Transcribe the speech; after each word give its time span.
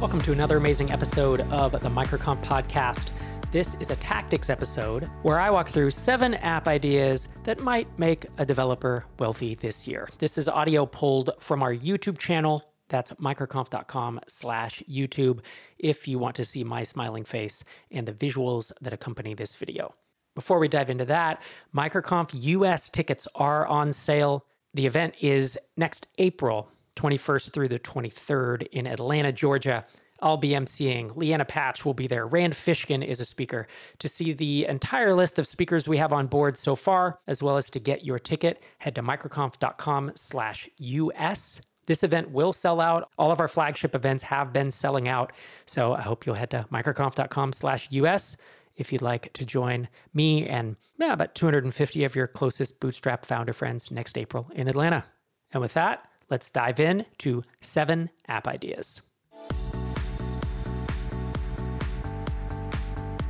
Welcome 0.00 0.20
to 0.22 0.32
another 0.32 0.58
amazing 0.58 0.92
episode 0.92 1.40
of 1.50 1.72
the 1.72 1.90
MicroConf 1.90 2.40
podcast. 2.44 3.08
This 3.50 3.74
is 3.80 3.90
a 3.90 3.96
tactics 3.96 4.48
episode 4.48 5.10
where 5.22 5.40
I 5.40 5.50
walk 5.50 5.68
through 5.68 5.90
seven 5.90 6.34
app 6.34 6.68
ideas 6.68 7.26
that 7.42 7.58
might 7.58 7.88
make 7.98 8.26
a 8.38 8.46
developer 8.46 9.04
wealthy 9.18 9.56
this 9.56 9.88
year. 9.88 10.08
This 10.18 10.38
is 10.38 10.48
audio 10.48 10.86
pulled 10.86 11.30
from 11.40 11.64
our 11.64 11.74
YouTube 11.74 12.16
channel. 12.16 12.72
That's 12.88 13.10
microconf.com 13.14 14.20
slash 14.28 14.84
YouTube 14.88 15.40
if 15.78 16.06
you 16.06 16.20
want 16.20 16.36
to 16.36 16.44
see 16.44 16.62
my 16.62 16.84
smiling 16.84 17.24
face 17.24 17.64
and 17.90 18.06
the 18.06 18.12
visuals 18.12 18.70
that 18.80 18.92
accompany 18.92 19.34
this 19.34 19.56
video. 19.56 19.96
Before 20.36 20.60
we 20.60 20.68
dive 20.68 20.90
into 20.90 21.06
that, 21.06 21.42
MicroConf 21.74 22.30
US 22.34 22.88
tickets 22.88 23.26
are 23.34 23.66
on 23.66 23.92
sale. 23.92 24.46
The 24.74 24.86
event 24.86 25.14
is 25.20 25.58
next 25.76 26.06
April 26.18 26.70
21st 26.98 27.52
through 27.52 27.68
the 27.68 27.78
23rd 27.78 28.66
in 28.72 28.86
Atlanta, 28.86 29.32
Georgia. 29.32 29.86
I'll 30.20 30.36
be 30.36 30.50
emceeing. 30.50 31.16
Liana 31.16 31.44
Patch 31.44 31.84
will 31.84 31.94
be 31.94 32.08
there. 32.08 32.26
Rand 32.26 32.54
Fishkin 32.54 33.06
is 33.06 33.20
a 33.20 33.24
speaker. 33.24 33.68
To 34.00 34.08
see 34.08 34.32
the 34.32 34.66
entire 34.66 35.14
list 35.14 35.38
of 35.38 35.46
speakers 35.46 35.86
we 35.86 35.98
have 35.98 36.12
on 36.12 36.26
board 36.26 36.56
so 36.56 36.74
far, 36.74 37.20
as 37.28 37.42
well 37.42 37.56
as 37.56 37.70
to 37.70 37.78
get 37.78 38.04
your 38.04 38.18
ticket, 38.18 38.64
head 38.78 38.96
to 38.96 39.02
microconf.com 39.02 40.12
slash 40.16 40.68
US. 40.78 41.62
This 41.86 42.02
event 42.02 42.30
will 42.30 42.52
sell 42.52 42.80
out. 42.80 43.08
All 43.16 43.30
of 43.30 43.40
our 43.40 43.48
flagship 43.48 43.94
events 43.94 44.24
have 44.24 44.52
been 44.52 44.70
selling 44.70 45.08
out. 45.08 45.32
So 45.66 45.94
I 45.94 46.02
hope 46.02 46.26
you'll 46.26 46.34
head 46.34 46.50
to 46.50 46.66
microconf.com 46.72 47.52
slash 47.52 47.88
US 47.92 48.36
if 48.76 48.92
you'd 48.92 49.02
like 49.02 49.32
to 49.34 49.44
join 49.44 49.88
me 50.14 50.46
and 50.46 50.76
yeah, 50.98 51.12
about 51.12 51.34
250 51.34 52.04
of 52.04 52.16
your 52.16 52.26
closest 52.26 52.80
Bootstrap 52.80 53.24
founder 53.24 53.52
friends 53.52 53.90
next 53.90 54.18
April 54.18 54.50
in 54.54 54.68
Atlanta. 54.68 55.04
And 55.52 55.62
with 55.62 55.74
that, 55.74 56.07
Let's 56.30 56.50
dive 56.50 56.78
in 56.78 57.06
to 57.18 57.42
seven 57.60 58.10
app 58.28 58.46
ideas. 58.46 59.00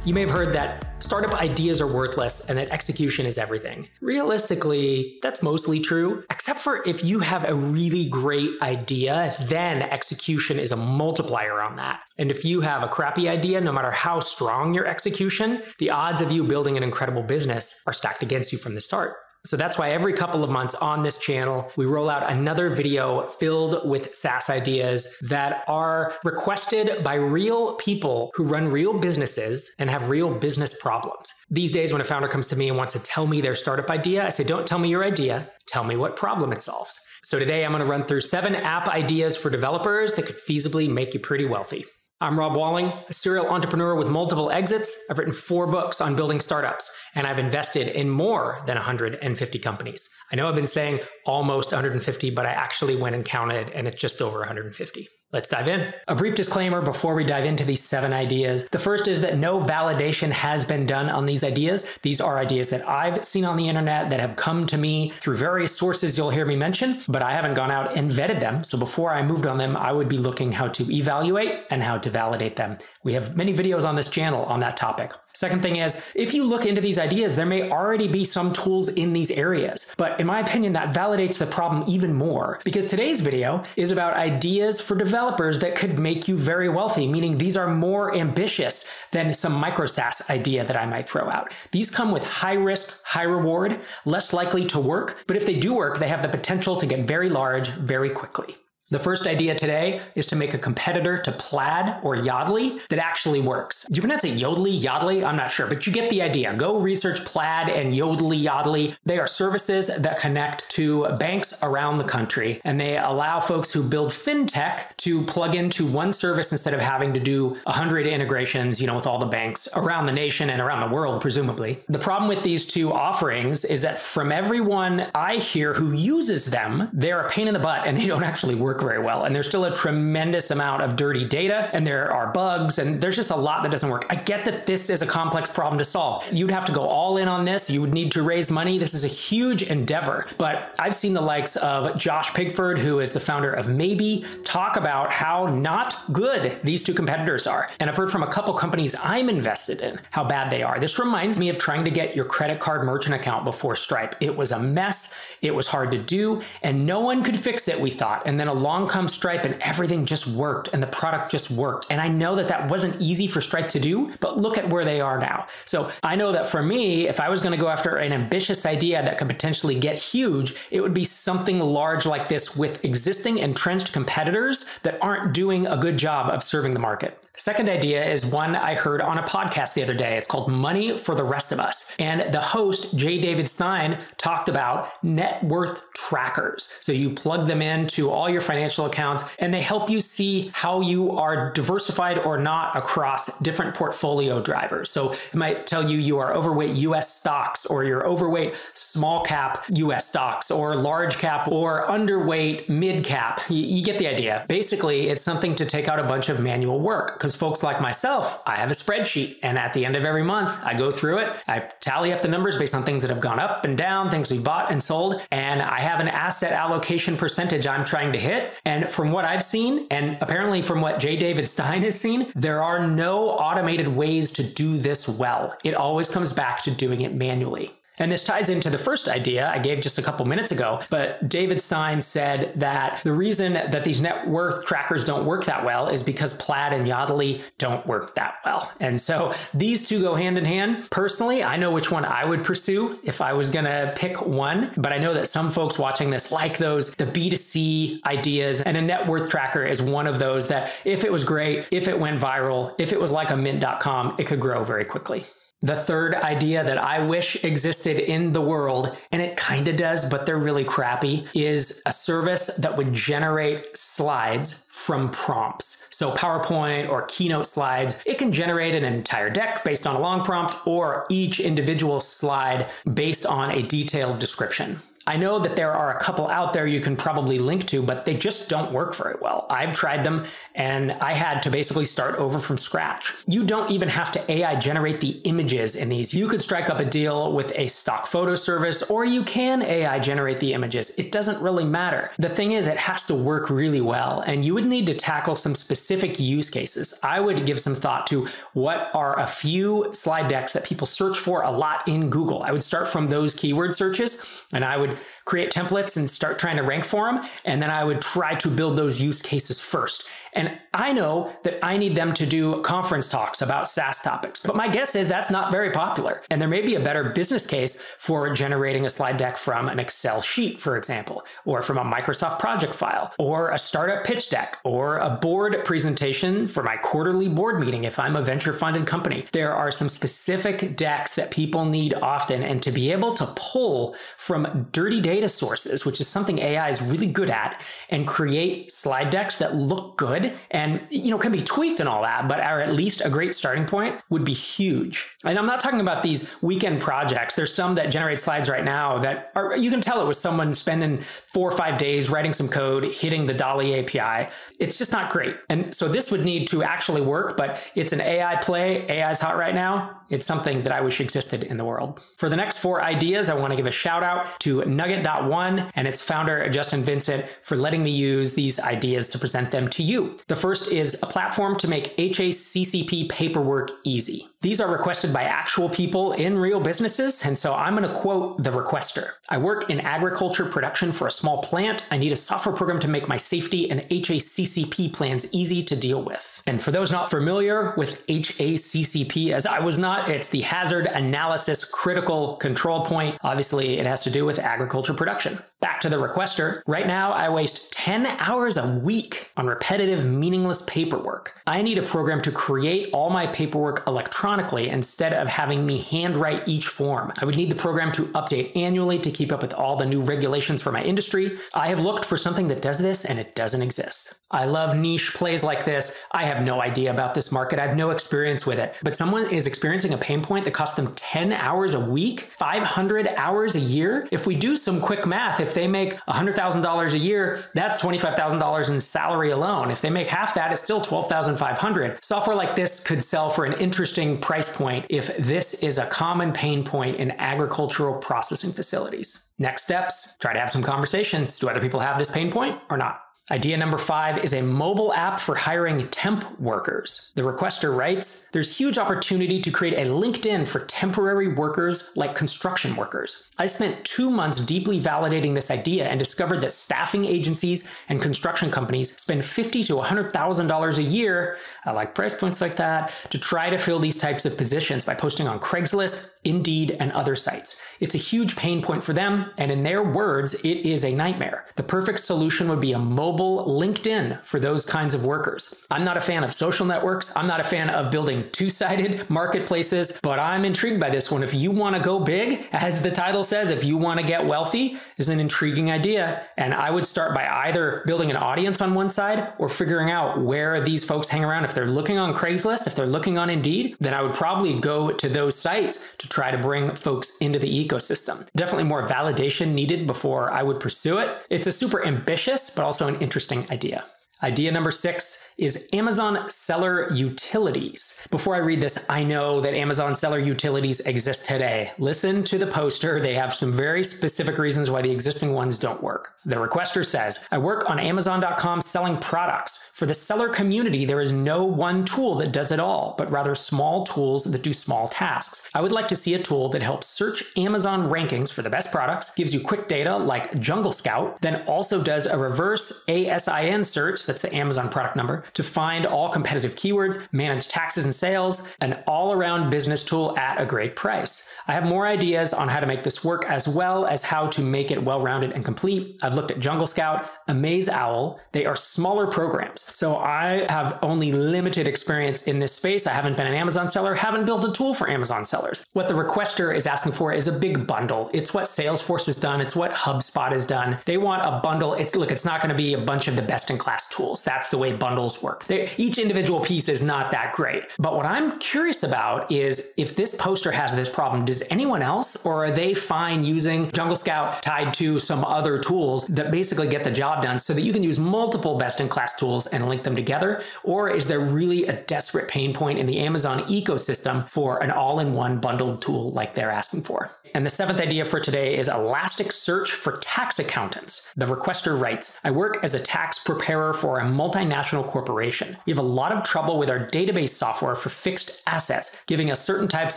You 0.04 0.14
may 0.14 0.22
have 0.22 0.30
heard 0.30 0.54
that 0.54 1.02
startup 1.02 1.34
ideas 1.34 1.80
are 1.80 1.86
worthless 1.86 2.40
and 2.48 2.56
that 2.56 2.70
execution 2.70 3.26
is 3.26 3.36
everything. 3.36 3.88
Realistically, 4.00 5.18
that's 5.22 5.42
mostly 5.42 5.80
true, 5.80 6.24
except 6.30 6.60
for 6.60 6.82
if 6.88 7.04
you 7.04 7.20
have 7.20 7.44
a 7.44 7.54
really 7.54 8.08
great 8.08 8.50
idea, 8.62 9.36
then 9.48 9.82
execution 9.82 10.58
is 10.58 10.72
a 10.72 10.76
multiplier 10.76 11.60
on 11.60 11.76
that. 11.76 12.00
And 12.16 12.30
if 12.30 12.44
you 12.44 12.62
have 12.62 12.82
a 12.82 12.88
crappy 12.88 13.28
idea, 13.28 13.60
no 13.60 13.72
matter 13.72 13.90
how 13.90 14.20
strong 14.20 14.72
your 14.72 14.86
execution, 14.86 15.62
the 15.78 15.90
odds 15.90 16.20
of 16.20 16.32
you 16.32 16.42
building 16.42 16.76
an 16.76 16.82
incredible 16.82 17.22
business 17.22 17.82
are 17.86 17.92
stacked 17.92 18.22
against 18.22 18.50
you 18.50 18.58
from 18.58 18.74
the 18.74 18.80
start. 18.80 19.16
So 19.46 19.56
that's 19.56 19.78
why 19.78 19.92
every 19.92 20.12
couple 20.12 20.42
of 20.44 20.50
months 20.50 20.74
on 20.74 21.02
this 21.02 21.18
channel, 21.18 21.70
we 21.76 21.86
roll 21.86 22.10
out 22.10 22.30
another 22.30 22.70
video 22.70 23.28
filled 23.28 23.88
with 23.88 24.14
SaaS 24.14 24.50
ideas 24.50 25.06
that 25.22 25.64
are 25.68 26.14
requested 26.24 27.02
by 27.04 27.14
real 27.14 27.74
people 27.76 28.30
who 28.34 28.44
run 28.44 28.68
real 28.68 28.98
businesses 28.98 29.70
and 29.78 29.88
have 29.88 30.08
real 30.08 30.34
business 30.34 30.76
problems. 30.80 31.28
These 31.50 31.72
days, 31.72 31.92
when 31.92 32.00
a 32.00 32.04
founder 32.04 32.28
comes 32.28 32.48
to 32.48 32.56
me 32.56 32.68
and 32.68 32.76
wants 32.76 32.92
to 32.94 32.98
tell 32.98 33.26
me 33.26 33.40
their 33.40 33.54
startup 33.54 33.90
idea, 33.90 34.26
I 34.26 34.30
say, 34.30 34.44
don't 34.44 34.66
tell 34.66 34.78
me 34.78 34.88
your 34.88 35.04
idea, 35.04 35.50
tell 35.66 35.84
me 35.84 35.96
what 35.96 36.16
problem 36.16 36.52
it 36.52 36.62
solves. 36.62 36.98
So 37.22 37.38
today, 37.38 37.64
I'm 37.64 37.72
going 37.72 37.82
to 37.82 37.90
run 37.90 38.04
through 38.04 38.20
seven 38.20 38.54
app 38.54 38.88
ideas 38.88 39.36
for 39.36 39.50
developers 39.50 40.14
that 40.14 40.26
could 40.26 40.36
feasibly 40.36 40.90
make 40.90 41.14
you 41.14 41.20
pretty 41.20 41.44
wealthy. 41.44 41.84
I'm 42.20 42.36
Rob 42.36 42.56
Walling, 42.56 42.92
a 43.08 43.12
serial 43.12 43.46
entrepreneur 43.46 43.94
with 43.94 44.08
multiple 44.08 44.50
exits. 44.50 45.04
I've 45.08 45.18
written 45.18 45.32
four 45.32 45.68
books 45.68 46.00
on 46.00 46.16
building 46.16 46.40
startups, 46.40 46.90
and 47.14 47.28
I've 47.28 47.38
invested 47.38 47.86
in 47.86 48.10
more 48.10 48.60
than 48.66 48.74
150 48.74 49.58
companies. 49.60 50.08
I 50.32 50.34
know 50.34 50.48
I've 50.48 50.56
been 50.56 50.66
saying 50.66 50.98
almost 51.26 51.70
150, 51.70 52.30
but 52.30 52.44
I 52.44 52.50
actually 52.50 52.96
went 52.96 53.14
and 53.14 53.24
counted, 53.24 53.70
and 53.70 53.86
it's 53.86 54.00
just 54.00 54.20
over 54.20 54.40
150. 54.40 55.08
Let's 55.30 55.50
dive 55.50 55.68
in. 55.68 55.92
A 56.08 56.14
brief 56.14 56.34
disclaimer 56.34 56.80
before 56.80 57.14
we 57.14 57.22
dive 57.22 57.44
into 57.44 57.62
these 57.62 57.84
seven 57.84 58.14
ideas. 58.14 58.64
The 58.72 58.78
first 58.78 59.08
is 59.08 59.20
that 59.20 59.36
no 59.36 59.60
validation 59.60 60.30
has 60.30 60.64
been 60.64 60.86
done 60.86 61.10
on 61.10 61.26
these 61.26 61.44
ideas. 61.44 61.84
These 62.00 62.18
are 62.22 62.38
ideas 62.38 62.70
that 62.70 62.88
I've 62.88 63.22
seen 63.22 63.44
on 63.44 63.58
the 63.58 63.68
internet 63.68 64.08
that 64.08 64.20
have 64.20 64.36
come 64.36 64.66
to 64.68 64.78
me 64.78 65.12
through 65.20 65.36
various 65.36 65.76
sources 65.76 66.16
you'll 66.16 66.30
hear 66.30 66.46
me 66.46 66.56
mention, 66.56 67.02
but 67.08 67.20
I 67.20 67.32
haven't 67.34 67.52
gone 67.52 67.70
out 67.70 67.94
and 67.94 68.10
vetted 68.10 68.40
them. 68.40 68.64
So 68.64 68.78
before 68.78 69.10
I 69.12 69.22
moved 69.22 69.44
on 69.44 69.58
them, 69.58 69.76
I 69.76 69.92
would 69.92 70.08
be 70.08 70.16
looking 70.16 70.50
how 70.50 70.68
to 70.68 70.90
evaluate 70.90 71.66
and 71.68 71.82
how 71.82 71.98
to 71.98 72.08
validate 72.08 72.56
them. 72.56 72.78
We 73.04 73.12
have 73.12 73.36
many 73.36 73.52
videos 73.54 73.86
on 73.86 73.96
this 73.96 74.08
channel 74.08 74.46
on 74.46 74.60
that 74.60 74.78
topic. 74.78 75.12
Second 75.34 75.62
thing 75.62 75.76
is, 75.76 76.02
if 76.14 76.34
you 76.34 76.42
look 76.42 76.66
into 76.66 76.80
these 76.80 76.98
ideas, 76.98 77.36
there 77.36 77.46
may 77.46 77.70
already 77.70 78.08
be 78.08 78.24
some 78.24 78.52
tools 78.52 78.88
in 78.88 79.12
these 79.12 79.30
areas. 79.30 79.94
But 79.96 80.18
in 80.18 80.26
my 80.26 80.40
opinion, 80.40 80.72
that 80.72 80.92
validates 80.92 81.38
the 81.38 81.46
problem 81.46 81.84
even 81.86 82.12
more 82.12 82.60
because 82.64 82.86
today's 82.86 83.20
video 83.20 83.62
is 83.76 83.92
about 83.92 84.14
ideas 84.14 84.80
for 84.80 84.96
developers 85.18 85.58
that 85.58 85.74
could 85.74 85.98
make 85.98 86.28
you 86.28 86.38
very 86.38 86.68
wealthy, 86.68 87.04
meaning 87.04 87.34
these 87.34 87.56
are 87.56 87.66
more 87.66 88.14
ambitious 88.14 88.84
than 89.10 89.34
some 89.34 89.52
micro 89.52 89.84
SaaS 89.84 90.22
idea 90.30 90.64
that 90.64 90.76
I 90.76 90.86
might 90.86 91.08
throw 91.08 91.28
out. 91.28 91.52
These 91.72 91.90
come 91.90 92.12
with 92.12 92.22
high 92.22 92.54
risk, 92.54 93.02
high 93.02 93.24
reward, 93.24 93.80
less 94.04 94.32
likely 94.32 94.64
to 94.66 94.78
work, 94.78 95.24
but 95.26 95.36
if 95.36 95.44
they 95.44 95.58
do 95.58 95.74
work, 95.74 95.98
they 95.98 96.06
have 96.06 96.22
the 96.22 96.28
potential 96.28 96.76
to 96.76 96.86
get 96.86 97.08
very 97.08 97.28
large 97.30 97.70
very 97.70 98.10
quickly. 98.10 98.56
The 98.90 98.98
first 98.98 99.26
idea 99.26 99.54
today 99.54 100.00
is 100.14 100.24
to 100.28 100.36
make 100.36 100.54
a 100.54 100.58
competitor 100.58 101.18
to 101.18 101.30
Plaid 101.32 101.96
or 102.02 102.16
Yodlee 102.16 102.80
that 102.88 102.98
actually 102.98 103.38
works. 103.38 103.84
Do 103.90 103.96
you 103.96 104.00
pronounce 104.00 104.24
it 104.24 104.38
Yodlee, 104.38 104.80
Yodlee? 104.80 105.22
I'm 105.26 105.36
not 105.36 105.52
sure, 105.52 105.66
but 105.66 105.86
you 105.86 105.92
get 105.92 106.08
the 106.08 106.22
idea. 106.22 106.54
Go 106.54 106.80
research 106.80 107.22
Plaid 107.26 107.68
and 107.68 107.92
Yodlee, 107.92 108.42
Yodlee. 108.42 108.96
They 109.04 109.18
are 109.18 109.26
services 109.26 109.88
that 109.88 110.18
connect 110.18 110.70
to 110.70 111.06
banks 111.18 111.52
around 111.62 111.98
the 111.98 112.04
country, 112.04 112.62
and 112.64 112.80
they 112.80 112.96
allow 112.96 113.40
folks 113.40 113.70
who 113.70 113.82
build 113.82 114.10
fintech 114.10 114.96
to 114.96 115.22
plug 115.24 115.54
into 115.54 115.84
one 115.84 116.10
service 116.10 116.50
instead 116.50 116.72
of 116.72 116.80
having 116.80 117.12
to 117.12 117.20
do 117.20 117.58
100 117.64 118.06
integrations, 118.06 118.80
you 118.80 118.86
know, 118.86 118.96
with 118.96 119.06
all 119.06 119.18
the 119.18 119.26
banks 119.26 119.68
around 119.74 120.06
the 120.06 120.12
nation 120.12 120.48
and 120.48 120.62
around 120.62 120.80
the 120.80 120.94
world, 120.94 121.20
presumably. 121.20 121.78
The 121.90 121.98
problem 121.98 122.26
with 122.26 122.42
these 122.42 122.64
two 122.64 122.90
offerings 122.90 123.66
is 123.66 123.82
that 123.82 124.00
from 124.00 124.32
everyone 124.32 125.08
I 125.14 125.36
hear 125.36 125.74
who 125.74 125.92
uses 125.92 126.46
them, 126.46 126.88
they're 126.94 127.20
a 127.20 127.28
pain 127.28 127.48
in 127.48 127.52
the 127.52 127.60
butt 127.60 127.86
and 127.86 127.94
they 127.94 128.06
don't 128.06 128.24
actually 128.24 128.54
work 128.54 128.77
work 128.82 128.88
very 128.88 129.04
well. 129.04 129.24
And 129.24 129.34
there's 129.34 129.46
still 129.46 129.64
a 129.64 129.74
tremendous 129.74 130.50
amount 130.50 130.82
of 130.82 130.96
dirty 130.96 131.24
data 131.24 131.70
and 131.72 131.86
there 131.86 132.12
are 132.12 132.32
bugs 132.32 132.78
and 132.78 133.00
there's 133.00 133.16
just 133.16 133.30
a 133.30 133.36
lot 133.36 133.62
that 133.62 133.70
doesn't 133.70 133.88
work. 133.88 134.06
I 134.10 134.16
get 134.16 134.44
that 134.44 134.66
this 134.66 134.90
is 134.90 135.02
a 135.02 135.06
complex 135.06 135.50
problem 135.50 135.78
to 135.78 135.84
solve. 135.84 136.30
You'd 136.32 136.50
have 136.50 136.64
to 136.66 136.72
go 136.72 136.82
all 136.82 137.18
in 137.18 137.28
on 137.28 137.44
this. 137.44 137.68
You 137.68 137.80
would 137.80 137.92
need 137.92 138.12
to 138.12 138.22
raise 138.22 138.50
money. 138.50 138.78
This 138.78 138.94
is 138.94 139.04
a 139.04 139.08
huge 139.08 139.62
endeavor. 139.62 140.26
But 140.38 140.74
I've 140.78 140.94
seen 140.94 141.12
the 141.12 141.20
likes 141.20 141.56
of 141.56 141.98
Josh 141.98 142.30
Pigford, 142.30 142.78
who 142.78 143.00
is 143.00 143.12
the 143.12 143.20
founder 143.20 143.52
of 143.52 143.68
Maybe, 143.68 144.24
talk 144.44 144.76
about 144.76 145.12
how 145.12 145.46
not 145.46 146.12
good 146.12 146.58
these 146.64 146.82
two 146.82 146.94
competitors 146.94 147.46
are. 147.46 147.70
And 147.80 147.90
I've 147.90 147.96
heard 147.96 148.10
from 148.10 148.22
a 148.22 148.26
couple 148.26 148.54
companies 148.54 148.94
I'm 149.00 149.28
invested 149.28 149.80
in 149.80 150.00
how 150.10 150.24
bad 150.24 150.50
they 150.50 150.62
are. 150.62 150.80
This 150.80 150.98
reminds 150.98 151.38
me 151.38 151.48
of 151.48 151.58
trying 151.58 151.84
to 151.84 151.90
get 151.90 152.16
your 152.16 152.24
credit 152.24 152.60
card 152.60 152.84
merchant 152.84 153.14
account 153.14 153.44
before 153.44 153.76
Stripe. 153.76 154.14
It 154.20 154.34
was 154.34 154.52
a 154.52 154.58
mess. 154.58 155.14
It 155.42 155.54
was 155.54 155.66
hard 155.66 155.90
to 155.92 155.98
do, 155.98 156.42
and 156.62 156.86
no 156.86 157.00
one 157.00 157.22
could 157.22 157.38
fix 157.38 157.68
it, 157.68 157.80
we 157.80 157.90
thought. 157.90 158.22
And 158.26 158.38
then 158.38 158.48
along 158.48 158.88
comes 158.88 159.12
Stripe, 159.12 159.44
and 159.44 159.60
everything 159.62 160.06
just 160.06 160.26
worked, 160.26 160.68
and 160.72 160.82
the 160.82 160.86
product 160.88 161.30
just 161.30 161.50
worked. 161.50 161.86
And 161.90 162.00
I 162.00 162.08
know 162.08 162.34
that 162.34 162.48
that 162.48 162.70
wasn't 162.70 163.00
easy 163.00 163.26
for 163.26 163.40
Stripe 163.40 163.68
to 163.70 163.80
do, 163.80 164.12
but 164.20 164.38
look 164.38 164.58
at 164.58 164.68
where 164.70 164.84
they 164.84 165.00
are 165.00 165.18
now. 165.18 165.46
So 165.64 165.90
I 166.02 166.16
know 166.16 166.32
that 166.32 166.46
for 166.46 166.62
me, 166.62 167.08
if 167.08 167.20
I 167.20 167.28
was 167.28 167.42
going 167.42 167.56
to 167.56 167.62
go 167.62 167.68
after 167.68 167.96
an 167.96 168.12
ambitious 168.12 168.66
idea 168.66 169.02
that 169.02 169.18
could 169.18 169.28
potentially 169.28 169.78
get 169.78 169.96
huge, 169.96 170.54
it 170.70 170.80
would 170.80 170.94
be 170.94 171.04
something 171.04 171.60
large 171.60 172.06
like 172.06 172.28
this 172.28 172.56
with 172.56 172.84
existing 172.84 173.38
entrenched 173.38 173.92
competitors 173.92 174.64
that 174.82 174.98
aren't 175.00 175.32
doing 175.32 175.66
a 175.66 175.76
good 175.76 175.96
job 175.96 176.30
of 176.30 176.42
serving 176.42 176.74
the 176.74 176.80
market. 176.80 177.22
Second 177.38 177.68
idea 177.68 178.04
is 178.04 178.26
one 178.26 178.56
I 178.56 178.74
heard 178.74 179.00
on 179.00 179.18
a 179.18 179.22
podcast 179.22 179.74
the 179.74 179.82
other 179.84 179.94
day. 179.94 180.16
It's 180.16 180.26
called 180.26 180.50
Money 180.50 180.98
for 180.98 181.14
the 181.14 181.22
Rest 181.22 181.52
of 181.52 181.60
Us. 181.60 181.88
And 182.00 182.32
the 182.34 182.40
host, 182.40 182.96
J. 182.96 183.20
David 183.20 183.48
Stein, 183.48 183.96
talked 184.16 184.48
about 184.48 185.02
net 185.04 185.44
worth 185.44 185.80
trackers. 185.92 186.68
So 186.80 186.90
you 186.90 187.10
plug 187.10 187.46
them 187.46 187.62
into 187.62 188.10
all 188.10 188.28
your 188.28 188.40
financial 188.40 188.86
accounts 188.86 189.22
and 189.38 189.54
they 189.54 189.60
help 189.60 189.88
you 189.88 190.00
see 190.00 190.50
how 190.52 190.80
you 190.80 191.12
are 191.12 191.52
diversified 191.52 192.18
or 192.18 192.38
not 192.38 192.76
across 192.76 193.38
different 193.38 193.72
portfolio 193.72 194.42
drivers. 194.42 194.90
So 194.90 195.12
it 195.12 195.34
might 195.34 195.64
tell 195.64 195.88
you 195.88 195.98
you 195.98 196.18
are 196.18 196.34
overweight 196.34 196.74
US 196.76 197.14
stocks 197.14 197.66
or 197.66 197.84
you're 197.84 198.04
overweight 198.04 198.56
small 198.74 199.24
cap 199.24 199.64
US 199.68 200.08
stocks 200.08 200.50
or 200.50 200.74
large 200.74 201.18
cap 201.18 201.46
or 201.52 201.86
underweight 201.86 202.68
mid 202.68 203.04
cap. 203.04 203.40
You, 203.48 203.62
you 203.62 203.84
get 203.84 203.98
the 203.98 204.08
idea. 204.08 204.44
Basically, 204.48 205.08
it's 205.08 205.22
something 205.22 205.54
to 205.54 205.64
take 205.64 205.86
out 205.86 206.00
a 206.00 206.04
bunch 206.04 206.28
of 206.28 206.40
manual 206.40 206.80
work 206.80 207.27
because 207.28 207.38
folks 207.38 207.62
like 207.62 207.78
myself, 207.78 208.40
I 208.46 208.56
have 208.56 208.70
a 208.70 208.74
spreadsheet. 208.74 209.36
And 209.42 209.58
at 209.58 209.74
the 209.74 209.84
end 209.84 209.96
of 209.96 210.06
every 210.06 210.22
month, 210.22 210.48
I 210.64 210.72
go 210.72 210.90
through 210.90 211.18
it. 211.18 211.36
I 211.46 211.58
tally 211.80 212.10
up 212.10 212.22
the 212.22 212.28
numbers 212.28 212.56
based 212.56 212.74
on 212.74 212.84
things 212.84 213.02
that 213.02 213.10
have 213.10 213.20
gone 213.20 213.38
up 213.38 213.66
and 213.66 213.76
down, 213.76 214.10
things 214.10 214.30
we 214.30 214.38
bought 214.38 214.72
and 214.72 214.82
sold. 214.82 215.20
And 215.30 215.60
I 215.60 215.78
have 215.80 216.00
an 216.00 216.08
asset 216.08 216.52
allocation 216.52 217.18
percentage 217.18 217.66
I'm 217.66 217.84
trying 217.84 218.14
to 218.14 218.18
hit. 218.18 218.54
And 218.64 218.90
from 218.90 219.12
what 219.12 219.26
I've 219.26 219.42
seen, 219.42 219.86
and 219.90 220.16
apparently 220.22 220.62
from 220.62 220.80
what 220.80 221.00
J. 221.00 221.16
David 221.16 221.46
Stein 221.46 221.82
has 221.82 222.00
seen, 222.00 222.32
there 222.34 222.62
are 222.62 222.86
no 222.86 223.28
automated 223.28 223.88
ways 223.88 224.30
to 224.30 224.42
do 224.42 224.78
this 224.78 225.06
well. 225.06 225.54
It 225.64 225.74
always 225.74 226.08
comes 226.08 226.32
back 226.32 226.62
to 226.62 226.70
doing 226.70 227.02
it 227.02 227.14
manually. 227.14 227.72
And 227.98 228.10
this 228.10 228.24
ties 228.24 228.48
into 228.48 228.70
the 228.70 228.78
first 228.78 229.08
idea 229.08 229.48
I 229.48 229.58
gave 229.58 229.80
just 229.80 229.98
a 229.98 230.02
couple 230.02 230.24
minutes 230.26 230.50
ago. 230.50 230.80
But 230.90 231.28
David 231.28 231.60
Stein 231.60 232.00
said 232.00 232.52
that 232.56 233.00
the 233.04 233.12
reason 233.12 233.54
that 233.54 233.84
these 233.84 234.00
net 234.00 234.28
worth 234.28 234.64
trackers 234.64 235.04
don't 235.04 235.26
work 235.26 235.44
that 235.46 235.64
well 235.64 235.88
is 235.88 236.02
because 236.02 236.34
Plaid 236.34 236.72
and 236.72 236.86
Yodlee 236.86 237.42
don't 237.58 237.86
work 237.86 238.14
that 238.14 238.36
well. 238.44 238.72
And 238.80 239.00
so 239.00 239.34
these 239.54 239.86
two 239.88 240.00
go 240.00 240.14
hand 240.14 240.38
in 240.38 240.44
hand. 240.44 240.88
Personally, 240.90 241.42
I 241.42 241.56
know 241.56 241.70
which 241.70 241.90
one 241.90 242.04
I 242.04 242.24
would 242.24 242.44
pursue 242.44 242.98
if 243.02 243.20
I 243.20 243.32
was 243.32 243.50
going 243.50 243.64
to 243.64 243.92
pick 243.96 244.20
one, 244.22 244.72
but 244.76 244.92
I 244.92 244.98
know 244.98 245.14
that 245.14 245.28
some 245.28 245.50
folks 245.50 245.78
watching 245.78 246.10
this 246.10 246.30
like 246.30 246.58
those, 246.58 246.94
the 246.94 247.06
B2C 247.06 248.04
ideas, 248.04 248.60
and 248.62 248.76
a 248.76 248.82
net 248.82 249.06
worth 249.06 249.28
tracker 249.28 249.64
is 249.64 249.82
one 249.82 250.06
of 250.06 250.18
those 250.18 250.48
that 250.48 250.72
if 250.84 251.04
it 251.04 251.12
was 251.12 251.24
great, 251.24 251.66
if 251.70 251.88
it 251.88 251.98
went 251.98 252.20
viral, 252.20 252.74
if 252.78 252.92
it 252.92 253.00
was 253.00 253.10
like 253.10 253.30
a 253.30 253.36
mint.com, 253.36 254.16
it 254.18 254.26
could 254.26 254.40
grow 254.40 254.64
very 254.64 254.84
quickly. 254.84 255.24
The 255.60 255.74
third 255.74 256.14
idea 256.14 256.62
that 256.62 256.78
I 256.78 257.00
wish 257.00 257.42
existed 257.44 257.98
in 257.98 258.32
the 258.32 258.40
world, 258.40 258.96
and 259.10 259.20
it 259.20 259.36
kind 259.36 259.66
of 259.66 259.76
does, 259.76 260.04
but 260.04 260.24
they're 260.24 260.38
really 260.38 260.64
crappy, 260.64 261.26
is 261.34 261.82
a 261.84 261.92
service 261.92 262.46
that 262.58 262.76
would 262.76 262.94
generate 262.94 263.76
slides 263.76 264.66
from 264.68 265.10
prompts. 265.10 265.88
So, 265.90 266.12
PowerPoint 266.12 266.88
or 266.88 267.02
Keynote 267.06 267.48
slides, 267.48 267.96
it 268.06 268.18
can 268.18 268.32
generate 268.32 268.76
an 268.76 268.84
entire 268.84 269.30
deck 269.30 269.64
based 269.64 269.84
on 269.84 269.96
a 269.96 270.00
long 270.00 270.24
prompt 270.24 270.56
or 270.64 271.06
each 271.10 271.40
individual 271.40 272.00
slide 272.00 272.68
based 272.94 273.26
on 273.26 273.50
a 273.50 273.62
detailed 273.62 274.20
description. 274.20 274.80
I 275.08 275.16
know 275.16 275.38
that 275.38 275.56
there 275.56 275.72
are 275.72 275.96
a 275.96 275.98
couple 275.98 276.28
out 276.28 276.52
there 276.52 276.66
you 276.66 276.80
can 276.80 276.94
probably 276.94 277.38
link 277.38 277.66
to, 277.68 277.80
but 277.80 278.04
they 278.04 278.14
just 278.14 278.50
don't 278.50 278.70
work 278.70 278.94
very 278.94 279.16
well. 279.22 279.46
I've 279.48 279.72
tried 279.72 280.04
them 280.04 280.26
and 280.54 280.92
I 280.92 281.14
had 281.14 281.40
to 281.44 281.50
basically 281.50 281.86
start 281.86 282.16
over 282.16 282.38
from 282.38 282.58
scratch. 282.58 283.14
You 283.26 283.42
don't 283.42 283.70
even 283.70 283.88
have 283.88 284.12
to 284.12 284.30
AI 284.30 284.56
generate 284.56 285.00
the 285.00 285.12
images 285.24 285.76
in 285.76 285.88
these. 285.88 286.12
You 286.12 286.28
could 286.28 286.42
strike 286.42 286.68
up 286.68 286.78
a 286.78 286.84
deal 286.84 287.32
with 287.32 287.52
a 287.54 287.68
stock 287.68 288.06
photo 288.06 288.34
service 288.34 288.82
or 288.82 289.06
you 289.06 289.24
can 289.24 289.62
AI 289.62 289.98
generate 289.98 290.40
the 290.40 290.52
images. 290.52 290.90
It 290.98 291.10
doesn't 291.10 291.40
really 291.40 291.64
matter. 291.64 292.10
The 292.18 292.28
thing 292.28 292.52
is, 292.52 292.66
it 292.66 292.76
has 292.76 293.06
to 293.06 293.14
work 293.14 293.48
really 293.48 293.80
well 293.80 294.20
and 294.26 294.44
you 294.44 294.52
would 294.52 294.66
need 294.66 294.86
to 294.88 294.94
tackle 294.94 295.36
some 295.36 295.54
specific 295.54 296.20
use 296.20 296.50
cases. 296.50 296.92
I 297.02 297.18
would 297.18 297.46
give 297.46 297.58
some 297.58 297.74
thought 297.74 298.06
to 298.08 298.28
what 298.52 298.90
are 298.92 299.18
a 299.20 299.26
few 299.26 299.88
slide 299.94 300.28
decks 300.28 300.52
that 300.52 300.64
people 300.64 300.86
search 300.86 301.18
for 301.18 301.44
a 301.44 301.50
lot 301.50 301.88
in 301.88 302.10
Google. 302.10 302.42
I 302.42 302.52
would 302.52 302.62
start 302.62 302.88
from 302.88 303.08
those 303.08 303.32
keyword 303.32 303.74
searches 303.74 304.22
and 304.52 304.62
I 304.66 304.76
would 304.76 304.97
create 305.24 305.52
templates 305.52 305.96
and 305.96 306.08
start 306.08 306.38
trying 306.38 306.56
to 306.56 306.62
rank 306.62 306.84
for 306.84 307.06
them. 307.06 307.24
And 307.44 307.62
then 307.62 307.70
I 307.70 307.84
would 307.84 308.00
try 308.00 308.34
to 308.36 308.48
build 308.48 308.76
those 308.76 309.00
use 309.00 309.20
cases 309.20 309.60
first. 309.60 310.08
And 310.34 310.58
I 310.74 310.92
know 310.92 311.32
that 311.42 311.64
I 311.64 311.76
need 311.76 311.94
them 311.94 312.14
to 312.14 312.26
do 312.26 312.62
conference 312.62 313.08
talks 313.08 313.42
about 313.42 313.68
SaaS 313.68 314.00
topics, 314.02 314.40
but 314.40 314.56
my 314.56 314.68
guess 314.68 314.94
is 314.94 315.08
that's 315.08 315.30
not 315.30 315.50
very 315.50 315.70
popular. 315.70 316.22
And 316.30 316.40
there 316.40 316.48
may 316.48 316.60
be 316.60 316.76
a 316.76 316.80
better 316.80 317.10
business 317.10 317.46
case 317.46 317.82
for 317.98 318.32
generating 318.32 318.86
a 318.86 318.90
slide 318.90 319.16
deck 319.16 319.36
from 319.36 319.68
an 319.68 319.80
Excel 319.80 320.22
sheet, 320.22 320.60
for 320.60 320.76
example, 320.76 321.24
or 321.44 321.62
from 321.62 321.78
a 321.78 321.84
Microsoft 321.84 322.38
project 322.38 322.74
file, 322.74 323.12
or 323.18 323.50
a 323.50 323.58
startup 323.58 324.04
pitch 324.04 324.30
deck, 324.30 324.58
or 324.64 324.98
a 324.98 325.10
board 325.10 325.64
presentation 325.64 326.46
for 326.46 326.62
my 326.62 326.76
quarterly 326.76 327.28
board 327.28 327.60
meeting 327.60 327.84
if 327.84 327.98
I'm 327.98 328.16
a 328.16 328.22
venture 328.22 328.52
funded 328.52 328.86
company. 328.86 329.24
There 329.32 329.54
are 329.54 329.70
some 329.70 329.88
specific 329.88 330.76
decks 330.76 331.14
that 331.16 331.30
people 331.30 331.64
need 331.64 331.94
often, 331.94 332.42
and 332.42 332.62
to 332.62 332.70
be 332.70 332.92
able 332.92 333.14
to 333.14 333.26
pull 333.34 333.96
from 334.16 334.68
dirty 334.72 334.87
data 335.00 335.28
sources, 335.28 335.84
which 335.84 336.00
is 336.00 336.08
something 336.08 336.38
AI 336.38 336.68
is 336.68 336.80
really 336.80 337.06
good 337.06 337.30
at, 337.30 337.62
and 337.90 338.06
create 338.06 338.72
slide 338.72 339.10
decks 339.10 339.36
that 339.38 339.54
look 339.54 339.96
good 339.96 340.34
and 340.50 340.80
you 340.90 341.10
know 341.10 341.18
can 341.18 341.32
be 341.32 341.40
tweaked 341.40 341.80
and 341.80 341.88
all 341.88 342.02
that, 342.02 342.28
but 342.28 342.40
are 342.40 342.60
at 342.60 342.72
least 342.72 343.02
a 343.04 343.10
great 343.10 343.34
starting 343.34 343.66
point 343.66 343.94
would 344.08 344.24
be 344.24 344.32
huge. 344.32 345.16
And 345.24 345.38
I'm 345.38 345.46
not 345.46 345.60
talking 345.60 345.80
about 345.80 346.02
these 346.02 346.28
weekend 346.42 346.80
projects. 346.80 347.34
There's 347.34 347.54
some 347.54 347.74
that 347.74 347.90
generate 347.90 348.18
slides 348.18 348.48
right 348.48 348.64
now 348.64 348.98
that 348.98 349.30
are 349.34 349.56
you 349.56 349.70
can 349.70 349.80
tell 349.80 350.00
it 350.02 350.06
was 350.06 350.18
someone 350.18 350.54
spending 350.54 351.00
four 351.26 351.48
or 351.50 351.56
five 351.56 351.78
days 351.78 352.10
writing 352.10 352.32
some 352.32 352.48
code, 352.48 352.84
hitting 352.84 353.26
the 353.26 353.34
DALL-E 353.34 353.80
API. 353.80 354.30
It's 354.58 354.76
just 354.78 354.92
not 354.92 355.10
great. 355.10 355.36
And 355.48 355.74
so 355.74 355.88
this 355.88 356.10
would 356.10 356.24
need 356.24 356.46
to 356.48 356.62
actually 356.62 357.00
work, 357.00 357.36
but 357.36 357.60
it's 357.74 357.92
an 357.92 358.00
AI 358.00 358.36
play. 358.36 358.86
AI 358.88 359.10
is 359.10 359.20
hot 359.20 359.36
right 359.36 359.54
now. 359.54 360.00
It's 360.10 360.24
something 360.24 360.62
that 360.62 360.72
I 360.72 360.80
wish 360.80 361.00
existed 361.00 361.44
in 361.44 361.56
the 361.56 361.64
world. 361.64 362.00
For 362.16 362.28
the 362.28 362.36
next 362.36 362.58
four 362.58 362.82
ideas, 362.82 363.28
I 363.28 363.34
want 363.34 363.52
to 363.52 363.56
give 363.56 363.66
a 363.66 363.70
shout 363.70 364.02
out 364.02 364.40
to 364.40 364.64
Nugget.one 364.78 365.72
and 365.74 365.88
its 365.88 366.00
founder, 366.00 366.48
Justin 366.50 366.84
Vincent, 366.84 367.24
for 367.42 367.56
letting 367.56 367.82
me 367.82 367.90
use 367.90 368.32
these 368.34 368.60
ideas 368.60 369.08
to 369.08 369.18
present 369.18 369.50
them 369.50 369.66
to 369.70 369.82
you. 369.82 370.16
The 370.28 370.36
first 370.36 370.68
is 370.70 370.94
a 371.02 371.06
platform 371.06 371.56
to 371.56 371.66
make 371.66 371.96
HACCP 371.96 373.08
paperwork 373.08 373.72
easy. 373.82 374.28
These 374.40 374.60
are 374.60 374.70
requested 374.70 375.12
by 375.12 375.24
actual 375.24 375.68
people 375.68 376.12
in 376.12 376.38
real 376.38 376.60
businesses, 376.60 377.26
and 377.26 377.36
so 377.36 377.54
I'm 377.54 377.74
going 377.74 377.92
to 377.92 378.00
quote 378.00 378.40
the 378.40 378.50
requester. 378.50 379.10
I 379.28 379.36
work 379.36 379.68
in 379.68 379.80
agriculture 379.80 380.44
production 380.44 380.92
for 380.92 381.08
a 381.08 381.10
small 381.10 381.42
plant. 381.42 381.82
I 381.90 381.96
need 381.96 382.12
a 382.12 382.16
software 382.16 382.54
program 382.54 382.78
to 382.78 382.86
make 382.86 383.08
my 383.08 383.16
safety 383.16 383.68
and 383.68 383.80
HACCP 383.90 384.92
plans 384.92 385.26
easy 385.32 385.64
to 385.64 385.74
deal 385.74 386.04
with. 386.04 386.40
And 386.46 386.62
for 386.62 386.70
those 386.70 386.92
not 386.92 387.10
familiar 387.10 387.74
with 387.76 388.06
HACCP, 388.06 389.32
as 389.32 389.44
I 389.44 389.58
was 389.58 389.76
not, 389.76 390.08
it's 390.08 390.28
the 390.28 390.42
Hazard 390.42 390.86
Analysis 390.86 391.64
Critical 391.64 392.36
Control 392.36 392.84
Point. 392.84 393.18
Obviously, 393.22 393.80
it 393.80 393.86
has 393.86 394.04
to 394.04 394.10
do 394.10 394.24
with 394.24 394.38
agriculture 394.38 394.67
production. 394.96 395.38
Back 395.60 395.80
to 395.80 395.88
the 395.88 395.96
requester. 395.96 396.62
Right 396.68 396.86
now, 396.86 397.10
I 397.10 397.28
waste 397.28 397.72
10 397.72 398.06
hours 398.06 398.56
a 398.56 398.78
week 398.78 399.32
on 399.36 399.48
repetitive, 399.48 400.04
meaningless 400.04 400.62
paperwork. 400.68 401.34
I 401.48 401.62
need 401.62 401.78
a 401.78 401.82
program 401.82 402.20
to 402.22 402.30
create 402.30 402.90
all 402.92 403.10
my 403.10 403.26
paperwork 403.26 403.82
electronically 403.88 404.68
instead 404.68 405.12
of 405.12 405.26
having 405.26 405.66
me 405.66 405.78
handwrite 405.78 406.46
each 406.46 406.68
form. 406.68 407.12
I 407.18 407.24
would 407.24 407.36
need 407.36 407.50
the 407.50 407.56
program 407.56 407.90
to 407.92 408.06
update 408.08 408.56
annually 408.56 409.00
to 409.00 409.10
keep 409.10 409.32
up 409.32 409.42
with 409.42 409.52
all 409.52 409.74
the 409.74 409.84
new 409.84 410.00
regulations 410.00 410.62
for 410.62 410.70
my 410.70 410.84
industry. 410.84 411.38
I 411.54 411.66
have 411.68 411.82
looked 411.82 412.04
for 412.04 412.16
something 412.16 412.46
that 412.48 412.62
does 412.62 412.78
this 412.78 413.04
and 413.04 413.18
it 413.18 413.34
doesn't 413.34 413.62
exist. 413.62 414.14
I 414.30 414.44
love 414.44 414.76
niche 414.76 415.14
plays 415.14 415.42
like 415.42 415.64
this. 415.64 415.96
I 416.12 416.24
have 416.24 416.44
no 416.44 416.60
idea 416.60 416.90
about 416.90 417.14
this 417.14 417.32
market. 417.32 417.58
I 417.58 417.66
have 417.66 417.76
no 417.76 417.90
experience 417.90 418.44
with 418.44 418.58
it. 418.58 418.76
But 418.82 418.94
someone 418.94 419.28
is 419.30 419.46
experiencing 419.46 419.94
a 419.94 419.98
pain 419.98 420.22
point 420.22 420.44
that 420.44 420.52
costs 420.52 420.76
them 420.76 420.94
10 420.94 421.32
hours 421.32 421.74
a 421.74 421.80
week, 421.80 422.28
500 422.36 423.08
hours 423.16 423.56
a 423.56 423.60
year. 423.60 424.06
If 424.12 424.26
we 424.26 424.36
do 424.36 424.54
some 424.54 424.80
quick 424.80 425.06
math, 425.06 425.40
if 425.40 425.47
they 425.54 425.66
make 425.66 425.94
$100,000 426.08 426.92
a 426.92 426.98
year, 426.98 427.44
that's 427.54 427.80
$25,000 427.80 428.70
in 428.70 428.80
salary 428.80 429.30
alone. 429.30 429.70
If 429.70 429.80
they 429.80 429.90
make 429.90 430.08
half 430.08 430.34
that, 430.34 430.52
it's 430.52 430.62
still 430.62 430.80
12,500. 430.80 432.04
Software 432.04 432.36
like 432.36 432.54
this 432.54 432.80
could 432.80 433.02
sell 433.02 433.30
for 433.30 433.44
an 433.44 433.54
interesting 433.54 434.18
price 434.18 434.48
point 434.48 434.86
if 434.88 435.16
this 435.18 435.54
is 435.54 435.78
a 435.78 435.86
common 435.86 436.32
pain 436.32 436.64
point 436.64 436.96
in 436.96 437.12
agricultural 437.12 437.94
processing 437.98 438.52
facilities. 438.52 439.28
Next 439.38 439.62
steps 439.62 440.16
try 440.20 440.32
to 440.32 440.38
have 440.38 440.50
some 440.50 440.62
conversations. 440.62 441.38
Do 441.38 441.48
other 441.48 441.60
people 441.60 441.80
have 441.80 441.98
this 441.98 442.10
pain 442.10 442.30
point 442.30 442.58
or 442.70 442.76
not? 442.76 443.00
Idea 443.30 443.58
number 443.58 443.76
five 443.76 444.24
is 444.24 444.32
a 444.32 444.40
mobile 444.40 444.94
app 444.94 445.20
for 445.20 445.34
hiring 445.34 445.86
temp 445.88 446.40
workers. 446.40 447.12
The 447.14 447.20
requester 447.20 447.76
writes 447.76 448.26
There's 448.32 448.56
huge 448.56 448.78
opportunity 448.78 449.42
to 449.42 449.50
create 449.50 449.74
a 449.74 449.90
LinkedIn 449.90 450.48
for 450.48 450.60
temporary 450.60 451.34
workers 451.34 451.90
like 451.94 452.14
construction 452.14 452.74
workers. 452.74 453.24
I 453.36 453.44
spent 453.44 453.84
two 453.84 454.08
months 454.08 454.40
deeply 454.40 454.80
validating 454.80 455.34
this 455.34 455.50
idea 455.50 455.88
and 455.88 455.98
discovered 455.98 456.40
that 456.40 456.52
staffing 456.52 457.04
agencies 457.04 457.68
and 457.90 458.00
construction 458.00 458.50
companies 458.50 458.98
spend 458.98 459.22
fifty 459.22 459.62
to 459.64 459.74
$100,000 459.74 460.78
a 460.78 460.82
year, 460.82 461.36
I 461.66 461.72
like 461.72 461.94
price 461.94 462.14
points 462.14 462.40
like 462.40 462.56
that, 462.56 462.92
to 463.10 463.18
try 463.18 463.50
to 463.50 463.58
fill 463.58 463.78
these 463.78 463.96
types 463.96 464.24
of 464.24 464.38
positions 464.38 464.86
by 464.86 464.94
posting 464.94 465.28
on 465.28 465.38
Craigslist, 465.38 466.08
Indeed, 466.24 466.76
and 466.80 466.92
other 466.92 467.14
sites. 467.14 467.56
It's 467.80 467.94
a 467.94 467.98
huge 467.98 468.36
pain 468.36 468.60
point 468.62 468.82
for 468.82 468.92
them, 468.92 469.30
and 469.36 469.52
in 469.52 469.62
their 469.62 469.82
words, 469.82 470.34
it 470.34 470.66
is 470.66 470.84
a 470.84 470.94
nightmare. 470.94 471.46
The 471.56 471.62
perfect 471.62 472.00
solution 472.00 472.48
would 472.48 472.60
be 472.60 472.72
a 472.72 472.78
mobile 472.78 473.17
LinkedIn 473.18 474.22
for 474.24 474.40
those 474.40 474.64
kinds 474.64 474.94
of 474.94 475.04
workers. 475.04 475.54
I'm 475.70 475.84
not 475.84 475.96
a 475.96 476.00
fan 476.00 476.24
of 476.24 476.32
social 476.32 476.66
networks. 476.66 477.12
I'm 477.16 477.26
not 477.26 477.40
a 477.40 477.44
fan 477.44 477.70
of 477.70 477.90
building 477.90 478.24
two 478.32 478.50
sided 478.50 479.08
marketplaces, 479.18 479.98
but 480.02 480.18
I'm 480.18 480.44
intrigued 480.44 480.80
by 480.80 480.90
this 480.90 481.10
one. 481.10 481.22
If 481.22 481.34
you 481.34 481.50
want 481.50 481.76
to 481.76 481.82
go 481.82 481.98
big, 481.98 482.46
as 482.52 482.80
the 482.80 482.90
title 482.90 483.24
says, 483.24 483.50
if 483.50 483.64
you 483.64 483.76
want 483.76 484.00
to 484.00 484.06
get 484.06 484.24
wealthy, 484.24 484.78
is 484.96 485.08
an 485.08 485.20
intriguing 485.20 485.70
idea. 485.70 486.26
And 486.36 486.54
I 486.54 486.70
would 486.70 486.86
start 486.86 487.14
by 487.14 487.26
either 487.26 487.82
building 487.86 488.10
an 488.10 488.16
audience 488.16 488.60
on 488.60 488.74
one 488.74 488.90
side 488.90 489.32
or 489.38 489.48
figuring 489.48 489.90
out 489.90 490.22
where 490.22 490.64
these 490.64 490.84
folks 490.84 491.08
hang 491.08 491.24
around. 491.24 491.44
If 491.44 491.54
they're 491.54 491.66
looking 491.66 491.98
on 491.98 492.14
Craigslist, 492.14 492.66
if 492.66 492.74
they're 492.74 492.86
looking 492.86 493.18
on 493.18 493.30
Indeed, 493.30 493.76
then 493.80 493.94
I 493.94 494.02
would 494.02 494.14
probably 494.14 494.58
go 494.58 494.90
to 494.90 495.08
those 495.08 495.38
sites 495.38 495.84
to 495.98 496.08
try 496.08 496.30
to 496.30 496.38
bring 496.38 496.74
folks 496.74 497.16
into 497.20 497.38
the 497.38 497.68
ecosystem. 497.68 498.26
Definitely 498.36 498.64
more 498.64 498.86
validation 498.86 499.52
needed 499.52 499.86
before 499.86 500.30
I 500.30 500.42
would 500.42 500.60
pursue 500.60 500.98
it. 500.98 501.22
It's 501.30 501.46
a 501.46 501.52
super 501.52 501.84
ambitious, 501.84 502.50
but 502.50 502.64
also 502.64 502.88
an 502.88 503.00
interesting 503.08 503.46
idea. 503.50 503.86
Idea 504.20 504.50
number 504.50 504.72
six 504.72 505.24
is 505.36 505.68
Amazon 505.72 506.28
Seller 506.28 506.92
Utilities. 506.92 508.00
Before 508.10 508.34
I 508.34 508.38
read 508.38 508.60
this, 508.60 508.84
I 508.90 509.04
know 509.04 509.40
that 509.40 509.54
Amazon 509.54 509.94
Seller 509.94 510.18
Utilities 510.18 510.80
exist 510.80 511.24
today. 511.24 511.70
Listen 511.78 512.24
to 512.24 512.36
the 512.36 512.46
poster. 512.48 512.98
They 512.98 513.14
have 513.14 513.32
some 513.32 513.52
very 513.52 513.84
specific 513.84 514.38
reasons 514.38 514.68
why 514.68 514.82
the 514.82 514.90
existing 514.90 515.34
ones 515.34 515.56
don't 515.56 515.80
work. 515.80 516.14
The 516.24 516.34
requester 516.34 516.84
says, 516.84 517.20
I 517.30 517.38
work 517.38 517.70
on 517.70 517.78
Amazon.com 517.78 518.60
selling 518.60 518.98
products. 518.98 519.68
For 519.74 519.86
the 519.86 519.94
seller 519.94 520.28
community, 520.28 520.84
there 520.84 521.00
is 521.00 521.12
no 521.12 521.44
one 521.44 521.84
tool 521.84 522.16
that 522.16 522.32
does 522.32 522.50
it 522.50 522.58
all, 522.58 522.96
but 522.98 523.08
rather 523.12 523.36
small 523.36 523.86
tools 523.86 524.24
that 524.24 524.42
do 524.42 524.52
small 524.52 524.88
tasks. 524.88 525.42
I 525.54 525.60
would 525.60 525.70
like 525.70 525.86
to 525.86 525.96
see 525.96 526.14
a 526.14 526.18
tool 526.18 526.48
that 526.48 526.62
helps 526.62 526.88
search 526.88 527.22
Amazon 527.36 527.88
rankings 527.88 528.32
for 528.32 528.42
the 528.42 528.50
best 528.50 528.72
products, 528.72 529.14
gives 529.14 529.32
you 529.32 529.40
quick 529.40 529.68
data 529.68 529.96
like 529.96 530.40
Jungle 530.40 530.72
Scout, 530.72 531.20
then 531.20 531.42
also 531.46 531.80
does 531.80 532.06
a 532.06 532.18
reverse 532.18 532.82
ASIN 532.88 533.64
search, 533.64 534.07
that's 534.08 534.22
the 534.22 534.34
Amazon 534.34 534.68
product 534.68 534.96
number, 534.96 535.22
to 535.34 535.44
find 535.44 535.86
all 535.86 536.08
competitive 536.08 536.56
keywords, 536.56 537.06
manage 537.12 537.46
taxes 537.46 537.84
and 537.84 537.94
sales, 537.94 538.48
an 538.60 538.82
all 538.88 539.12
around 539.12 539.50
business 539.50 539.84
tool 539.84 540.18
at 540.18 540.40
a 540.40 540.44
great 540.44 540.74
price. 540.74 541.28
I 541.46 541.52
have 541.52 541.64
more 541.64 541.86
ideas 541.86 542.32
on 542.32 542.48
how 542.48 542.58
to 542.58 542.66
make 542.66 542.82
this 542.82 543.04
work 543.04 543.24
as 543.28 543.46
well 543.46 543.86
as 543.86 544.02
how 544.02 544.26
to 544.26 544.40
make 544.40 544.70
it 544.70 544.82
well 544.82 545.00
rounded 545.00 545.32
and 545.32 545.44
complete. 545.44 545.98
I've 546.02 546.14
looked 546.14 546.30
at 546.30 546.40
Jungle 546.40 546.66
Scout, 546.66 547.10
Amaze 547.28 547.68
Owl. 547.68 548.18
They 548.32 548.44
are 548.46 548.56
smaller 548.56 549.06
programs. 549.06 549.70
So 549.72 549.96
I 549.96 550.46
have 550.48 550.78
only 550.82 551.12
limited 551.12 551.68
experience 551.68 552.22
in 552.22 552.38
this 552.38 552.52
space. 552.52 552.86
I 552.86 552.92
haven't 552.92 553.16
been 553.16 553.26
an 553.26 553.34
Amazon 553.34 553.68
seller, 553.68 553.94
haven't 553.94 554.24
built 554.24 554.44
a 554.44 554.52
tool 554.52 554.74
for 554.74 554.90
Amazon 554.90 555.24
sellers. 555.24 555.64
What 555.74 555.88
the 555.88 555.94
requester 555.94 556.54
is 556.54 556.66
asking 556.66 556.92
for 556.92 557.12
is 557.12 557.28
a 557.28 557.32
big 557.32 557.66
bundle. 557.66 558.10
It's 558.12 558.32
what 558.34 558.44
Salesforce 558.44 559.06
has 559.06 559.16
done, 559.16 559.40
it's 559.40 559.54
what 559.54 559.72
HubSpot 559.72 560.32
has 560.32 560.46
done. 560.46 560.78
They 560.84 560.96
want 560.96 561.22
a 561.22 561.40
bundle. 561.40 561.74
It's 561.74 561.94
look, 561.94 562.10
it's 562.10 562.24
not 562.24 562.40
going 562.40 562.50
to 562.50 562.54
be 562.54 562.74
a 562.74 562.78
bunch 562.78 563.08
of 563.08 563.16
the 563.16 563.22
best 563.22 563.50
in 563.50 563.58
class 563.58 563.86
tools. 563.88 563.97
That's 564.22 564.48
the 564.48 564.58
way 564.58 564.72
bundles 564.72 565.22
work. 565.22 565.46
They, 565.46 565.70
each 565.76 565.98
individual 565.98 566.40
piece 566.40 566.68
is 566.68 566.82
not 566.82 567.10
that 567.10 567.32
great. 567.32 567.64
But 567.78 567.96
what 567.96 568.06
I'm 568.06 568.38
curious 568.38 568.82
about 568.82 569.30
is 569.30 569.72
if 569.76 569.96
this 569.96 570.14
poster 570.14 570.52
has 570.52 570.74
this 570.74 570.88
problem, 570.88 571.24
does 571.24 571.42
anyone 571.50 571.82
else, 571.82 572.24
or 572.24 572.44
are 572.44 572.50
they 572.50 572.74
fine 572.74 573.24
using 573.24 573.70
Jungle 573.72 573.96
Scout 573.96 574.42
tied 574.42 574.72
to 574.74 574.98
some 574.98 575.24
other 575.24 575.58
tools 575.58 576.06
that 576.08 576.30
basically 576.30 576.68
get 576.68 576.84
the 576.84 576.90
job 576.90 577.22
done 577.22 577.38
so 577.38 577.52
that 577.54 577.62
you 577.62 577.72
can 577.72 577.82
use 577.82 577.98
multiple 577.98 578.56
best 578.56 578.80
in 578.80 578.88
class 578.88 579.16
tools 579.16 579.46
and 579.48 579.68
link 579.68 579.82
them 579.82 579.94
together? 579.94 580.42
Or 580.64 580.90
is 580.90 581.06
there 581.06 581.20
really 581.20 581.66
a 581.66 581.72
desperate 581.84 582.28
pain 582.28 582.54
point 582.54 582.78
in 582.78 582.86
the 582.86 582.98
Amazon 582.98 583.42
ecosystem 583.44 584.28
for 584.28 584.62
an 584.62 584.70
all 584.70 585.00
in 585.00 585.14
one 585.14 585.40
bundled 585.40 585.82
tool 585.82 586.12
like 586.12 586.34
they're 586.34 586.50
asking 586.50 586.82
for? 586.82 587.10
And 587.34 587.44
the 587.44 587.50
seventh 587.50 587.80
idea 587.80 588.04
for 588.04 588.20
today 588.20 588.56
is 588.56 588.68
Elasticsearch 588.68 589.68
for 589.68 589.98
tax 589.98 590.38
accountants. 590.38 591.08
The 591.16 591.26
requester 591.26 591.78
writes 591.78 592.18
I 592.24 592.30
work 592.30 592.58
as 592.62 592.74
a 592.74 592.80
tax 592.80 593.18
preparer 593.18 593.74
for 593.74 593.87
a 593.96 594.04
multinational 594.04 594.86
corporation. 594.86 595.56
We 595.66 595.72
have 595.72 595.78
a 595.78 595.82
lot 595.82 596.12
of 596.12 596.22
trouble 596.22 596.58
with 596.58 596.70
our 596.70 596.86
database 596.86 597.30
software 597.30 597.74
for 597.74 597.88
fixed 597.88 598.42
assets, 598.46 599.02
giving 599.06 599.30
us 599.30 599.44
certain 599.44 599.68
types 599.68 599.96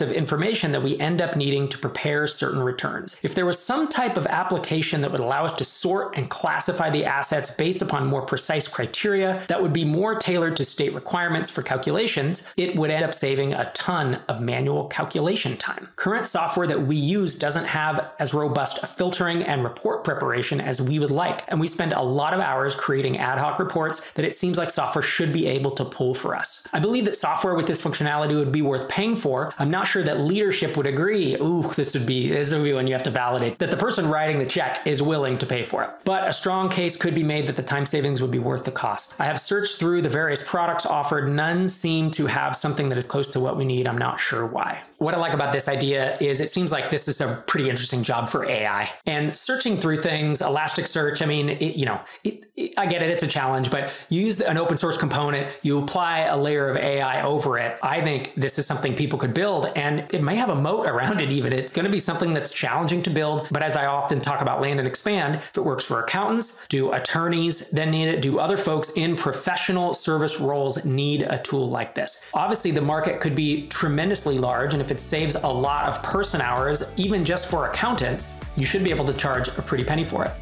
of 0.00 0.10
information 0.10 0.72
that 0.72 0.82
we 0.82 0.98
end 0.98 1.20
up 1.20 1.36
needing 1.36 1.68
to 1.68 1.78
prepare 1.78 2.26
certain 2.26 2.60
returns. 2.60 3.16
If 3.22 3.34
there 3.34 3.46
was 3.46 3.58
some 3.58 3.88
type 3.88 4.16
of 4.16 4.26
application 4.26 5.00
that 5.02 5.10
would 5.10 5.20
allow 5.20 5.44
us 5.44 5.54
to 5.54 5.64
sort 5.64 6.16
and 6.16 6.30
classify 6.30 6.88
the 6.90 7.04
assets 7.04 7.50
based 7.50 7.82
upon 7.82 8.06
more 8.06 8.22
precise 8.22 8.66
criteria 8.66 9.44
that 9.48 9.60
would 9.60 9.72
be 9.72 9.84
more 9.84 10.14
tailored 10.14 10.56
to 10.56 10.64
state 10.64 10.94
requirements 10.94 11.50
for 11.50 11.62
calculations, 11.62 12.48
it 12.56 12.74
would 12.76 12.90
end 12.90 13.04
up 13.04 13.12
saving 13.14 13.52
a 13.52 13.70
ton 13.74 14.20
of 14.28 14.40
manual 14.40 14.86
calculation 14.88 15.56
time. 15.58 15.88
Current 15.96 16.26
software 16.26 16.66
that 16.66 16.86
we 16.86 16.96
use 16.96 17.38
doesn't 17.38 17.66
have 17.66 18.12
as 18.18 18.32
robust 18.32 18.82
a 18.82 18.86
filtering 18.86 19.42
and 19.42 19.62
report 19.62 20.04
preparation 20.04 20.60
as 20.60 20.80
we 20.80 20.98
would 20.98 21.10
like. 21.10 21.44
And 21.48 21.60
we 21.60 21.68
spend 21.68 21.92
a 21.92 22.02
lot 22.02 22.32
of 22.32 22.40
hours 22.40 22.74
creating 22.74 23.18
ad 23.18 23.38
hoc 23.38 23.58
reports 23.58 23.81
that 23.90 24.24
it 24.24 24.34
seems 24.34 24.58
like 24.58 24.70
software 24.70 25.02
should 25.02 25.32
be 25.32 25.46
able 25.46 25.70
to 25.72 25.84
pull 25.84 26.14
for 26.14 26.34
us. 26.34 26.66
I 26.72 26.80
believe 26.80 27.04
that 27.06 27.16
software 27.16 27.54
with 27.54 27.66
this 27.66 27.80
functionality 27.80 28.34
would 28.34 28.52
be 28.52 28.62
worth 28.62 28.88
paying 28.88 29.16
for. 29.16 29.52
I'm 29.58 29.70
not 29.70 29.86
sure 29.86 30.02
that 30.02 30.20
leadership 30.20 30.76
would 30.76 30.86
agree. 30.86 31.34
Ooh, 31.36 31.62
this 31.76 31.94
would 31.94 32.06
be 32.06 32.28
this 32.28 32.52
would 32.52 32.62
be 32.62 32.72
when 32.72 32.86
you 32.86 32.92
have 32.92 33.02
to 33.04 33.10
validate 33.10 33.58
that 33.58 33.70
the 33.70 33.76
person 33.76 34.08
writing 34.08 34.38
the 34.38 34.46
check 34.46 34.86
is 34.86 35.02
willing 35.02 35.38
to 35.38 35.46
pay 35.46 35.62
for 35.62 35.82
it. 35.82 35.90
But 36.04 36.28
a 36.28 36.32
strong 36.32 36.68
case 36.68 36.96
could 36.96 37.14
be 37.14 37.22
made 37.22 37.46
that 37.46 37.56
the 37.56 37.62
time 37.62 37.86
savings 37.86 38.20
would 38.22 38.30
be 38.30 38.38
worth 38.38 38.64
the 38.64 38.70
cost. 38.70 39.16
I 39.18 39.26
have 39.26 39.40
searched 39.40 39.78
through 39.78 40.02
the 40.02 40.08
various 40.08 40.42
products 40.42 40.86
offered. 40.86 41.32
None 41.32 41.68
seem 41.68 42.10
to 42.12 42.26
have 42.26 42.56
something 42.56 42.88
that 42.88 42.98
is 42.98 43.04
close 43.04 43.28
to 43.30 43.40
what 43.40 43.56
we 43.56 43.64
need. 43.64 43.86
I'm 43.86 43.98
not 43.98 44.20
sure 44.20 44.46
why. 44.46 44.82
What 45.02 45.14
I 45.14 45.16
like 45.16 45.32
about 45.32 45.52
this 45.52 45.66
idea 45.66 46.16
is 46.20 46.40
it 46.40 46.52
seems 46.52 46.70
like 46.70 46.88
this 46.88 47.08
is 47.08 47.20
a 47.20 47.42
pretty 47.48 47.68
interesting 47.68 48.04
job 48.04 48.28
for 48.28 48.48
AI. 48.48 48.88
And 49.04 49.36
searching 49.36 49.80
through 49.80 50.00
things, 50.00 50.38
Elasticsearch, 50.38 51.22
I 51.22 51.26
mean, 51.26 51.48
it, 51.48 51.74
you 51.74 51.86
know, 51.86 52.00
it, 52.22 52.44
it, 52.56 52.78
I 52.78 52.86
get 52.86 53.02
it, 53.02 53.10
it's 53.10 53.24
a 53.24 53.26
challenge, 53.26 53.68
but 53.68 53.92
you 54.10 54.22
use 54.22 54.40
an 54.40 54.56
open 54.56 54.76
source 54.76 54.96
component, 54.96 55.52
you 55.62 55.80
apply 55.80 56.20
a 56.20 56.36
layer 56.36 56.70
of 56.70 56.76
AI 56.76 57.22
over 57.24 57.58
it. 57.58 57.80
I 57.82 58.00
think 58.00 58.32
this 58.36 58.60
is 58.60 58.66
something 58.66 58.94
people 58.94 59.18
could 59.18 59.34
build 59.34 59.66
and 59.74 60.06
it 60.14 60.22
may 60.22 60.36
have 60.36 60.50
a 60.50 60.54
moat 60.54 60.86
around 60.86 61.20
it 61.20 61.32
even. 61.32 61.52
It's 61.52 61.72
going 61.72 61.84
to 61.84 61.90
be 61.90 61.98
something 61.98 62.32
that's 62.32 62.52
challenging 62.52 63.02
to 63.02 63.10
build. 63.10 63.48
But 63.50 63.64
as 63.64 63.76
I 63.76 63.86
often 63.86 64.20
talk 64.20 64.40
about 64.40 64.60
land 64.60 64.78
and 64.78 64.86
expand, 64.86 65.34
if 65.34 65.56
it 65.56 65.62
works 65.62 65.84
for 65.84 66.00
accountants, 66.00 66.62
do 66.68 66.92
attorneys 66.92 67.70
then 67.70 67.90
need 67.90 68.06
it? 68.06 68.22
Do 68.22 68.38
other 68.38 68.56
folks 68.56 68.90
in 68.92 69.16
professional 69.16 69.94
service 69.94 70.38
roles 70.38 70.84
need 70.84 71.22
a 71.22 71.38
tool 71.42 71.68
like 71.68 71.96
this? 71.96 72.22
Obviously, 72.34 72.70
the 72.70 72.80
market 72.80 73.20
could 73.20 73.34
be 73.34 73.66
tremendously 73.66 74.38
large. 74.38 74.74
And 74.74 74.80
if 74.80 74.91
it 74.92 75.00
saves 75.00 75.36
a 75.36 75.48
lot 75.48 75.88
of 75.88 76.02
person 76.02 76.42
hours, 76.42 76.92
even 76.98 77.24
just 77.24 77.46
for 77.46 77.66
accountants, 77.66 78.44
you 78.56 78.66
should 78.66 78.84
be 78.84 78.90
able 78.90 79.06
to 79.06 79.14
charge 79.14 79.48
a 79.48 79.62
pretty 79.62 79.82
penny 79.82 80.04
for 80.04 80.22
it. 80.26 80.32